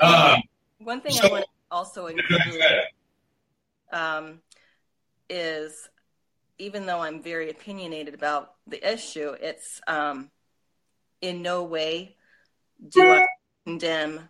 [0.00, 0.42] Um,
[0.78, 2.40] One thing so, I want to also include
[3.92, 4.40] um,
[5.28, 5.88] is
[6.58, 10.30] even though I'm very opinionated about the issue, it's um,
[11.20, 12.16] in no way
[12.88, 13.26] do I
[13.64, 14.28] condemn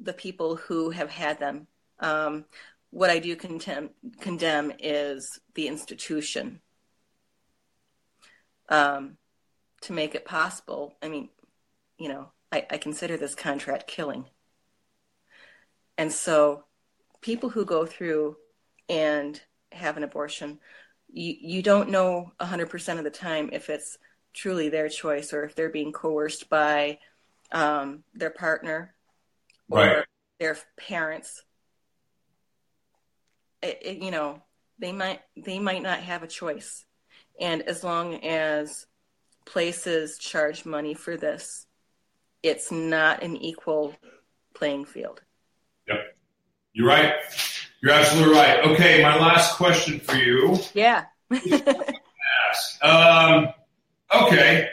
[0.00, 1.66] the people who have had them.
[2.00, 2.44] Um,
[2.90, 6.60] what I do condemn, condemn is the institution
[8.68, 9.16] um,
[9.82, 10.96] to make it possible.
[11.02, 11.28] I mean,
[11.98, 14.26] you know, I, I consider this contract killing.
[15.98, 16.64] And so
[17.20, 18.36] people who go through
[18.88, 19.40] and
[19.70, 20.58] have an abortion,
[21.12, 23.98] you, you don't know 100% of the time if it's
[24.34, 26.98] truly their choice or if they're being coerced by
[27.52, 28.94] um, their partner
[29.68, 30.04] or right.
[30.40, 31.42] their parents.
[33.62, 34.42] It, it, you know,
[34.78, 36.84] they might they might not have a choice,
[37.40, 38.86] and as long as
[39.44, 41.66] places charge money for this,
[42.42, 43.94] it's not an equal
[44.54, 45.20] playing field.
[45.88, 46.16] Yep.
[46.72, 47.14] You're right.
[47.82, 48.64] You're absolutely right.
[48.66, 50.58] Okay, my last question for you.
[50.74, 51.06] Yeah.
[52.82, 53.48] Um,
[54.14, 54.68] okay.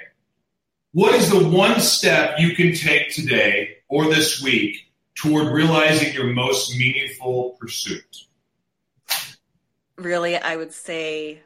[0.91, 6.25] What is the one step you can take today or this week toward realizing your
[6.25, 8.25] most meaningful pursuit?
[9.97, 11.41] Really, I would say,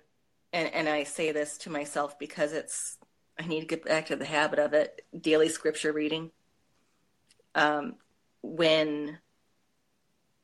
[0.53, 2.97] and, and I say this to myself because it's,
[3.37, 6.31] I need to get back to the habit of it daily scripture reading.
[7.55, 7.95] Um,
[8.41, 9.19] when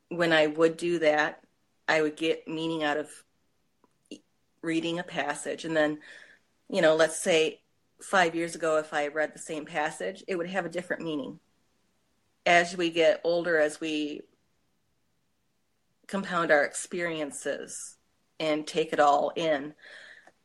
[0.10, 1.41] when I would do that,
[1.88, 3.10] I would get meaning out of
[4.62, 5.66] reading a passage.
[5.66, 5.99] And then,
[6.68, 7.62] you know, let's say
[8.01, 11.39] five years ago, if I read the same passage, it would have a different meaning.
[12.45, 14.22] As we get older, as we
[16.07, 17.97] compound our experiences
[18.39, 19.74] and take it all in,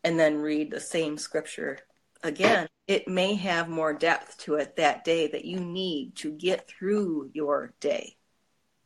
[0.02, 1.78] and then read the same scripture
[2.22, 6.68] again, it may have more depth to it that day that you need to get
[6.68, 8.16] through your day.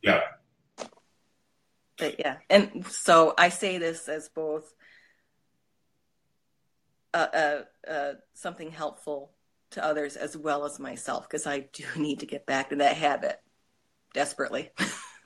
[0.01, 0.21] Yeah
[1.99, 4.73] but yeah, and so I say this as both
[7.13, 9.31] uh, uh, uh, something helpful
[9.71, 12.95] to others as well as myself because I do need to get back to that
[12.95, 13.39] habit
[14.13, 14.71] desperately.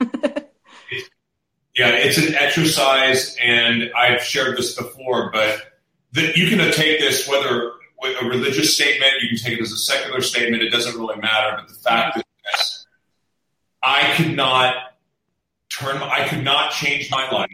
[0.00, 5.60] yeah, it's an exercise, and I've shared this before, but
[6.12, 9.72] that you can take this whether with a religious statement, you can take it as
[9.72, 10.62] a secular statement.
[10.62, 11.56] It doesn't really matter.
[11.56, 12.86] But the fact is,
[13.82, 14.74] I could not
[15.78, 15.96] turn.
[16.02, 17.50] I could not change my life.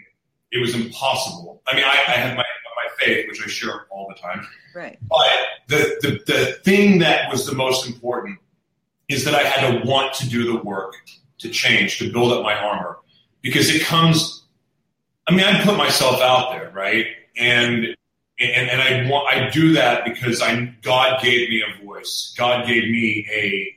[0.52, 1.62] It was impossible.
[1.66, 2.44] I mean, I, I had my
[2.76, 4.46] my faith, which I share all the time.
[4.74, 4.98] Right.
[5.08, 5.28] But
[5.68, 8.38] the, the the thing that was the most important
[9.08, 10.94] is that I had to want to do the work
[11.38, 12.98] to change, to build up my armor,
[13.42, 14.44] because it comes.
[15.26, 17.06] I mean, I put myself out there, right?
[17.36, 17.96] And
[18.40, 22.34] and, and I want I do that because I God gave me a voice.
[22.36, 23.76] God gave me a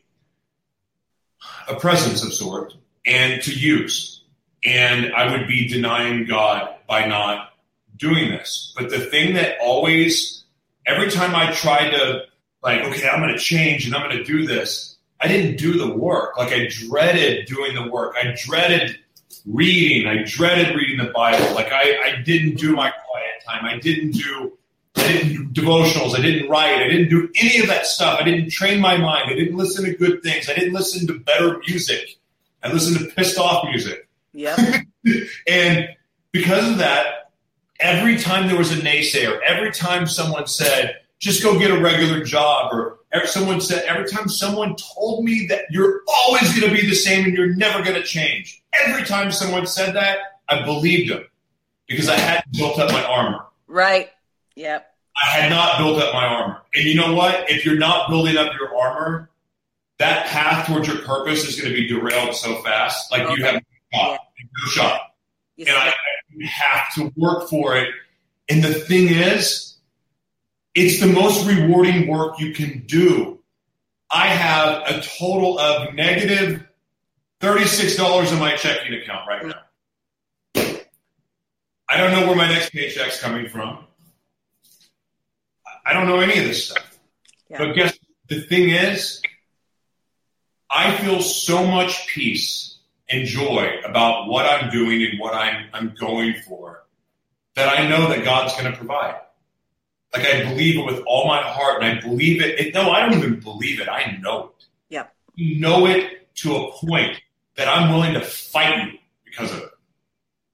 [1.68, 2.74] a presence of sort
[3.06, 4.23] and to use
[4.66, 7.54] and I would be denying God by not
[7.98, 8.74] doing this.
[8.78, 10.44] But the thing that always,
[10.86, 12.24] every time I tried to,
[12.62, 15.78] like, okay, I'm going to change and I'm going to do this, I didn't do
[15.78, 16.38] the work.
[16.38, 18.16] Like, I dreaded doing the work.
[18.22, 18.98] I dreaded
[19.46, 20.08] reading.
[20.08, 21.54] I dreaded reading the Bible.
[21.54, 23.66] Like, I, I didn't do my quiet time.
[23.66, 24.58] I didn't do
[24.96, 26.18] I didn't do devotionals.
[26.18, 26.82] I didn't write.
[26.82, 28.20] I didn't do any of that stuff.
[28.20, 29.30] I didn't train my mind.
[29.30, 30.50] I didn't listen to good things.
[30.50, 32.20] I didn't listen to better music.
[32.64, 34.03] I listened to pissed off music.
[34.34, 34.82] Yeah.
[35.48, 35.90] and
[36.32, 37.32] because of that,
[37.80, 42.24] every time there was a naysayer, every time someone said, just go get a regular
[42.24, 46.82] job, or every, someone said, every time someone told me that you're always going to
[46.82, 50.18] be the same and you're never going to change, every time someone said that,
[50.50, 51.26] I believed them
[51.88, 53.46] because I hadn't built up my armor.
[53.68, 54.10] Right.
[54.56, 54.90] Yep.
[55.22, 56.62] I had not built up my armor.
[56.76, 57.50] And you know what?
[57.50, 59.30] If you're not building up your armor,
[60.00, 63.12] that path towards your purpose is going to be derailed so fast.
[63.12, 63.36] Like okay.
[63.38, 63.62] you have
[63.94, 65.02] shot, no shot.
[65.56, 65.70] Yes.
[65.70, 67.90] And I, I have to work for it.
[68.50, 69.76] And the thing is,
[70.76, 73.40] it's the most rewarding work you can do.
[74.12, 76.64] I have a total of negative
[77.42, 79.60] $36 in my checking account right now.
[81.90, 83.86] I don't know where my next paycheck's coming from.
[85.86, 87.00] I don't know any of this stuff.
[87.50, 87.58] Yeah.
[87.60, 87.98] But guess
[88.30, 89.22] the thing is,
[90.72, 92.73] I feel so much peace
[93.14, 96.84] and joy about what I'm doing and what I'm, I'm going for
[97.56, 99.20] that I know that God's going to provide.
[100.14, 102.60] Like I believe it with all my heart and I believe it.
[102.60, 103.88] it no, I don't even believe it.
[103.88, 104.66] I know it.
[104.90, 105.06] Yeah.
[105.38, 107.20] know it to a point
[107.56, 109.70] that I'm willing to fight you because of it.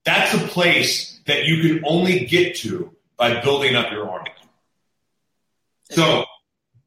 [0.03, 4.31] That's a place that you can only get to by building up your army.
[5.91, 6.25] So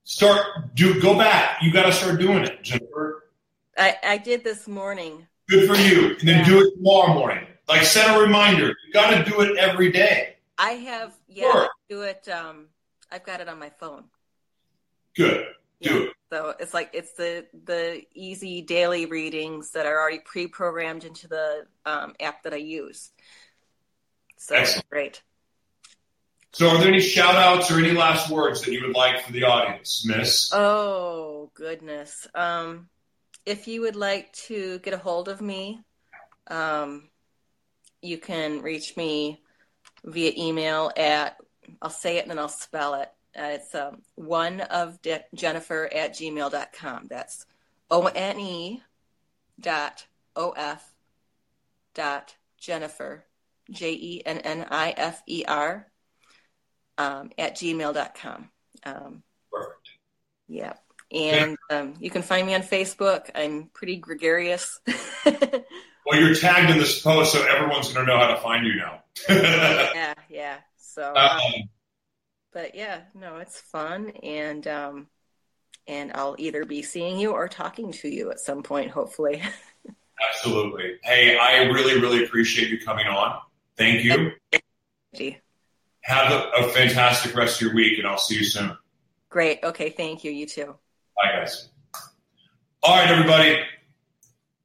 [0.04, 1.58] start do go back.
[1.62, 3.24] You got to start doing it, Jennifer.
[3.76, 5.26] I, I did this morning.
[5.48, 6.16] Good for you.
[6.18, 6.44] And then yeah.
[6.44, 7.46] do it tomorrow morning.
[7.68, 8.68] Like set a reminder.
[8.68, 10.36] You got to do it every day.
[10.58, 11.68] I have, yeah, sure.
[11.88, 12.28] do it.
[12.28, 12.66] Um,
[13.10, 14.04] I've got it on my phone.
[15.16, 15.46] Good.
[15.80, 16.00] Do yeah.
[16.02, 16.12] it.
[16.30, 21.66] So it's like it's the the easy daily readings that are already pre-programmed into the
[21.84, 23.10] um, app that I use.
[24.38, 24.88] So Excellent.
[24.88, 25.22] great.
[26.54, 29.32] So, are there any shout outs or any last words that you would like for
[29.32, 30.50] the audience, Miss?
[30.52, 32.26] Oh, goodness.
[32.34, 32.90] Um,
[33.44, 35.80] if you would like to get a hold of me,
[36.48, 37.08] um,
[38.00, 39.40] you can reach me
[40.04, 41.36] via email at,
[41.80, 43.10] I'll say it and then I'll spell it.
[43.36, 47.06] Uh, it's um, one of De- Jennifer at gmail.com.
[47.08, 47.46] That's
[47.90, 48.82] O N E
[49.58, 50.94] dot O F
[51.94, 53.24] dot Jennifer,
[53.70, 55.86] J E N N I F E R,
[56.98, 58.50] um, at gmail.com.
[58.84, 59.88] Um, Perfect.
[60.48, 60.74] Yeah.
[61.12, 63.30] And um, you can find me on Facebook.
[63.34, 64.80] I'm pretty gregarious.
[65.26, 68.76] well, you're tagged in this post, so everyone's going to know how to find you
[68.76, 69.02] now.
[69.28, 70.56] yeah, yeah.
[70.78, 71.52] So, um, um,
[72.52, 75.08] but yeah, no, it's fun, and um,
[75.86, 79.42] and I'll either be seeing you or talking to you at some point, hopefully.
[80.34, 80.98] Absolutely.
[81.02, 83.38] Hey, I really, really appreciate you coming on.
[83.76, 84.32] Thank you.
[86.02, 88.76] Have a, a fantastic rest of your week, and I'll see you soon.
[89.28, 89.60] Great.
[89.64, 89.90] Okay.
[89.90, 90.30] Thank you.
[90.30, 90.74] You too.
[91.16, 91.68] Bye, guys.
[92.82, 93.58] All right, everybody.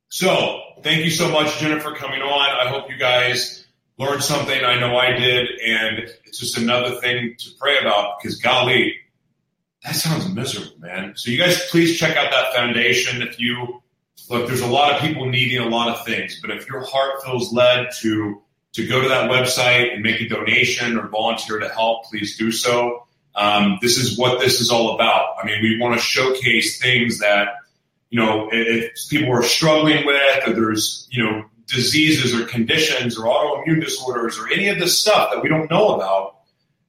[0.10, 2.68] So, thank you so much, Jennifer, coming on.
[2.68, 3.66] I hope you guys
[3.98, 4.64] learned something.
[4.64, 8.96] I know I did, and it's just another thing to pray about because, golly,
[9.84, 11.14] that sounds miserable, man.
[11.16, 13.22] So, you guys, please check out that foundation.
[13.22, 13.82] If you
[14.30, 17.24] look, there's a lot of people needing a lot of things, but if your heart
[17.24, 18.42] feels led to
[18.74, 22.52] to go to that website and make a donation or volunteer to help, please do
[22.52, 23.07] so.
[23.38, 25.36] Um, this is what this is all about.
[25.42, 27.50] I mean, we want to showcase things that,
[28.10, 33.26] you know, if people are struggling with, or there's, you know, diseases or conditions or
[33.26, 36.38] autoimmune disorders or any of this stuff that we don't know about,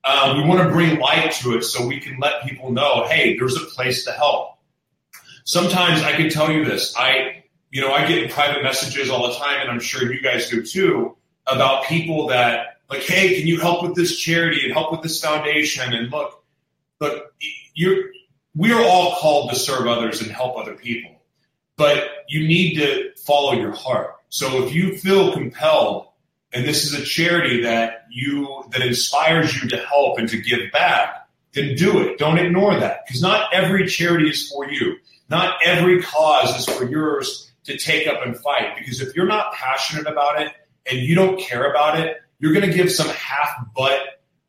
[0.04, 3.36] um, we want to bring light to it so we can let people know, hey,
[3.36, 4.56] there's a place to help.
[5.44, 6.94] Sometimes I can tell you this.
[6.96, 10.48] I, you know, I get private messages all the time, and I'm sure you guys
[10.48, 14.92] do too, about people that like, hey, can you help with this charity and help
[14.92, 15.92] with this foundation?
[15.92, 16.37] And look,
[17.00, 17.34] look,
[17.74, 18.10] you're
[18.54, 21.22] we are all called to serve others and help other people,
[21.76, 24.16] but you need to follow your heart.
[24.30, 26.08] So if you feel compelled,
[26.52, 30.72] and this is a charity that you that inspires you to help and to give
[30.72, 32.18] back, then do it.
[32.18, 34.96] Don't ignore that because not every charity is for you.
[35.30, 38.76] Not every cause is for yours to take up and fight.
[38.78, 40.52] Because if you're not passionate about it
[40.90, 44.00] and you don't care about it, you're going to give some half butt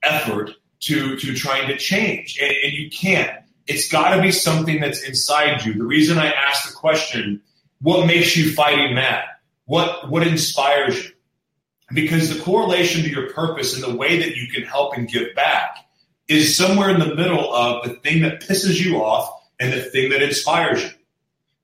[0.02, 0.52] effort
[0.82, 2.38] to, to trying to change.
[2.42, 3.32] And, and you can't.
[3.68, 5.74] It's got to be something that's inside you.
[5.74, 7.42] The reason I asked the question,
[7.82, 9.26] what makes you fighting mad?
[9.66, 11.12] What, what inspires you?
[11.94, 15.36] Because the correlation to your purpose and the way that you can help and give
[15.36, 15.78] back
[16.28, 20.12] is somewhere in the middle of the thing that pisses you off and the thing
[20.12, 20.92] that inspires you.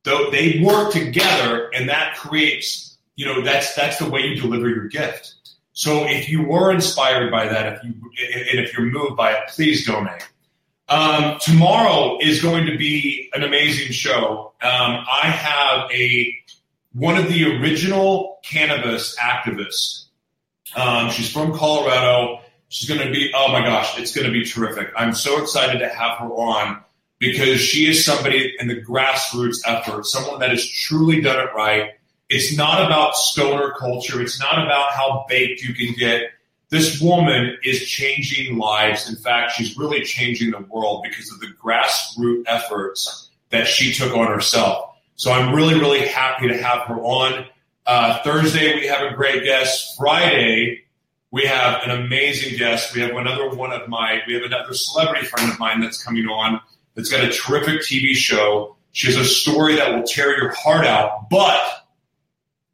[0.03, 4.67] Though they work together and that creates, you know, that's that's the way you deliver
[4.69, 5.34] your gift.
[5.75, 9.49] So if you were inspired by that, if you and if you're moved by it,
[9.49, 10.25] please donate.
[10.87, 14.53] Um, tomorrow is going to be an amazing show.
[14.61, 16.33] Um, I have a
[16.93, 20.05] one of the original cannabis activists.
[20.77, 22.39] Um, she's from Colorado.
[22.69, 24.93] She's going to be oh my gosh, it's going to be terrific.
[24.95, 26.81] I'm so excited to have her on
[27.19, 31.95] because she is somebody in the grassroots effort, someone that has truly done it right
[32.29, 34.21] it's not about stoner culture.
[34.21, 36.31] It's not about how baked you can get.
[36.69, 39.09] This woman is changing lives.
[39.09, 44.13] In fact, she's really changing the world because of the grassroots efforts that she took
[44.13, 44.95] on herself.
[45.15, 47.45] So I'm really, really happy to have her on.
[47.85, 49.95] Uh, Thursday, we have a great guest.
[49.95, 50.85] Friday,
[51.31, 52.95] we have an amazing guest.
[52.95, 56.25] We have another one of my, we have another celebrity friend of mine that's coming
[56.25, 56.59] on
[56.95, 58.75] that's got a terrific TV show.
[58.91, 61.84] She has a story that will tear your heart out, but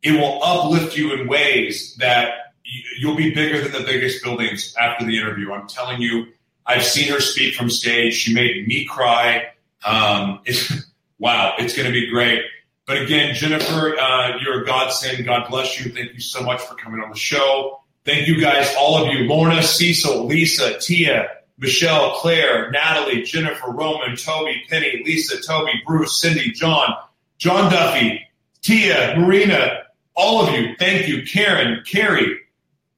[0.04, 2.54] it will uplift you in ways that
[2.99, 5.52] you'll be bigger than the biggest buildings after the interview.
[5.52, 6.28] I'm telling you,
[6.66, 8.14] I've seen her speak from stage.
[8.14, 9.52] She made me cry.
[9.86, 10.72] Um, it's,
[11.20, 12.43] wow, it's going to be great.
[12.88, 15.24] But again, Jennifer, uh, you're a godsend.
[15.26, 15.91] God bless you.
[15.91, 17.82] Thank you so much for coming on the show.
[18.04, 21.30] Thank you guys, all of you, Lorna, Cecil, Lisa, Tia,
[21.60, 26.95] Michelle, Claire, Natalie, Jennifer, Roman, Toby, Penny, Lisa, Toby, Bruce, Cindy, John,
[27.38, 28.28] John Duffy,
[28.64, 29.81] Tia, Marina,
[30.16, 31.24] all of you, thank you.
[31.24, 32.38] Karen, Carrie,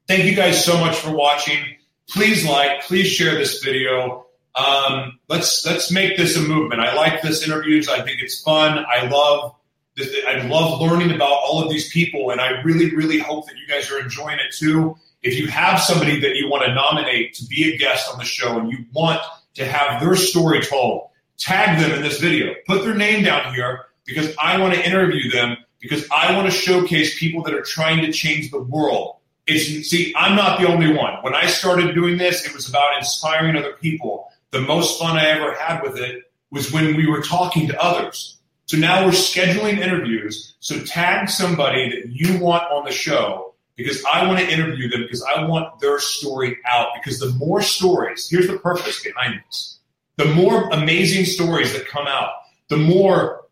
[0.08, 1.78] thank you guys so much for watching.
[2.10, 4.26] Please like, please share this video.
[4.56, 6.82] Um, let's let's make this a movement.
[6.82, 7.90] I like this interviews.
[7.90, 8.86] I think it's fun.
[8.88, 9.56] I love
[9.96, 13.56] this, I love learning about all of these people, and I really really hope that
[13.58, 14.96] you guys are enjoying it too.
[15.22, 18.26] If you have somebody that you want to nominate to be a guest on the
[18.26, 19.22] show, and you want
[19.56, 22.54] to have their story told, tag them in this video.
[22.68, 26.58] Put their name down here because I want to interview them because I want to
[26.58, 29.18] showcase people that are trying to change the world.
[29.46, 31.16] It's see, I'm not the only one.
[31.22, 34.32] When I started doing this, it was about inspiring other people.
[34.52, 38.38] The most fun I ever had with it was when we were talking to others.
[38.68, 40.56] So now we're scheduling interviews.
[40.62, 45.02] So tag somebody that you want on the show because I want to interview them
[45.02, 46.90] because I want their story out.
[46.94, 49.80] Because the more stories, here's the purpose behind this.
[50.16, 52.32] The more amazing stories that come out,
[52.70, 53.43] the more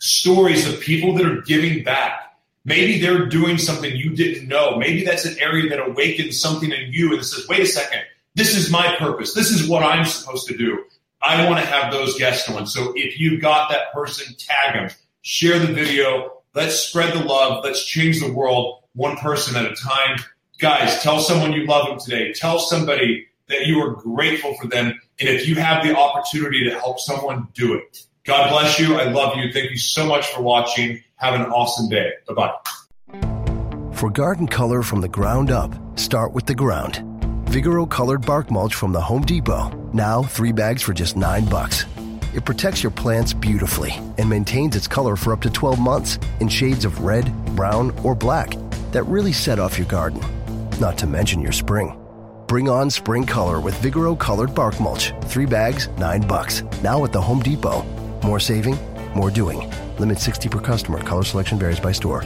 [0.00, 2.36] stories of people that are giving back.
[2.64, 4.76] Maybe they're doing something you didn't know.
[4.76, 8.02] Maybe that's an area that awakens something in you and says, wait a second,
[8.34, 9.34] this is my purpose.
[9.34, 10.84] This is what I'm supposed to do.
[11.22, 12.66] I want to have those guests on.
[12.66, 14.90] So if you've got that person, tag them,
[15.22, 16.42] share the video.
[16.54, 17.62] Let's spread the love.
[17.64, 20.18] Let's change the world one person at a time.
[20.58, 22.32] Guys, tell someone you love them today.
[22.32, 24.98] Tell somebody that you are grateful for them.
[25.18, 28.06] And if you have the opportunity to help someone, do it.
[28.30, 28.94] God bless you.
[28.94, 29.52] I love you.
[29.52, 31.02] Thank you so much for watching.
[31.16, 32.12] Have an awesome day.
[32.28, 33.90] Bye bye.
[33.92, 37.00] For garden color from the ground up, start with the ground.
[37.46, 39.70] Vigoro colored bark mulch from the Home Depot.
[39.92, 41.86] Now three bags for just nine bucks.
[42.32, 46.46] It protects your plants beautifully and maintains its color for up to 12 months in
[46.46, 48.54] shades of red, brown, or black
[48.92, 50.22] that really set off your garden.
[50.78, 51.98] Not to mention your spring.
[52.46, 55.12] Bring on spring color with Vigoro colored bark mulch.
[55.24, 56.62] Three bags, nine bucks.
[56.84, 57.84] Now at the Home Depot.
[58.22, 58.78] More saving,
[59.14, 59.72] more doing.
[59.98, 61.00] Limit 60 per customer.
[61.00, 62.22] Color selection varies by store.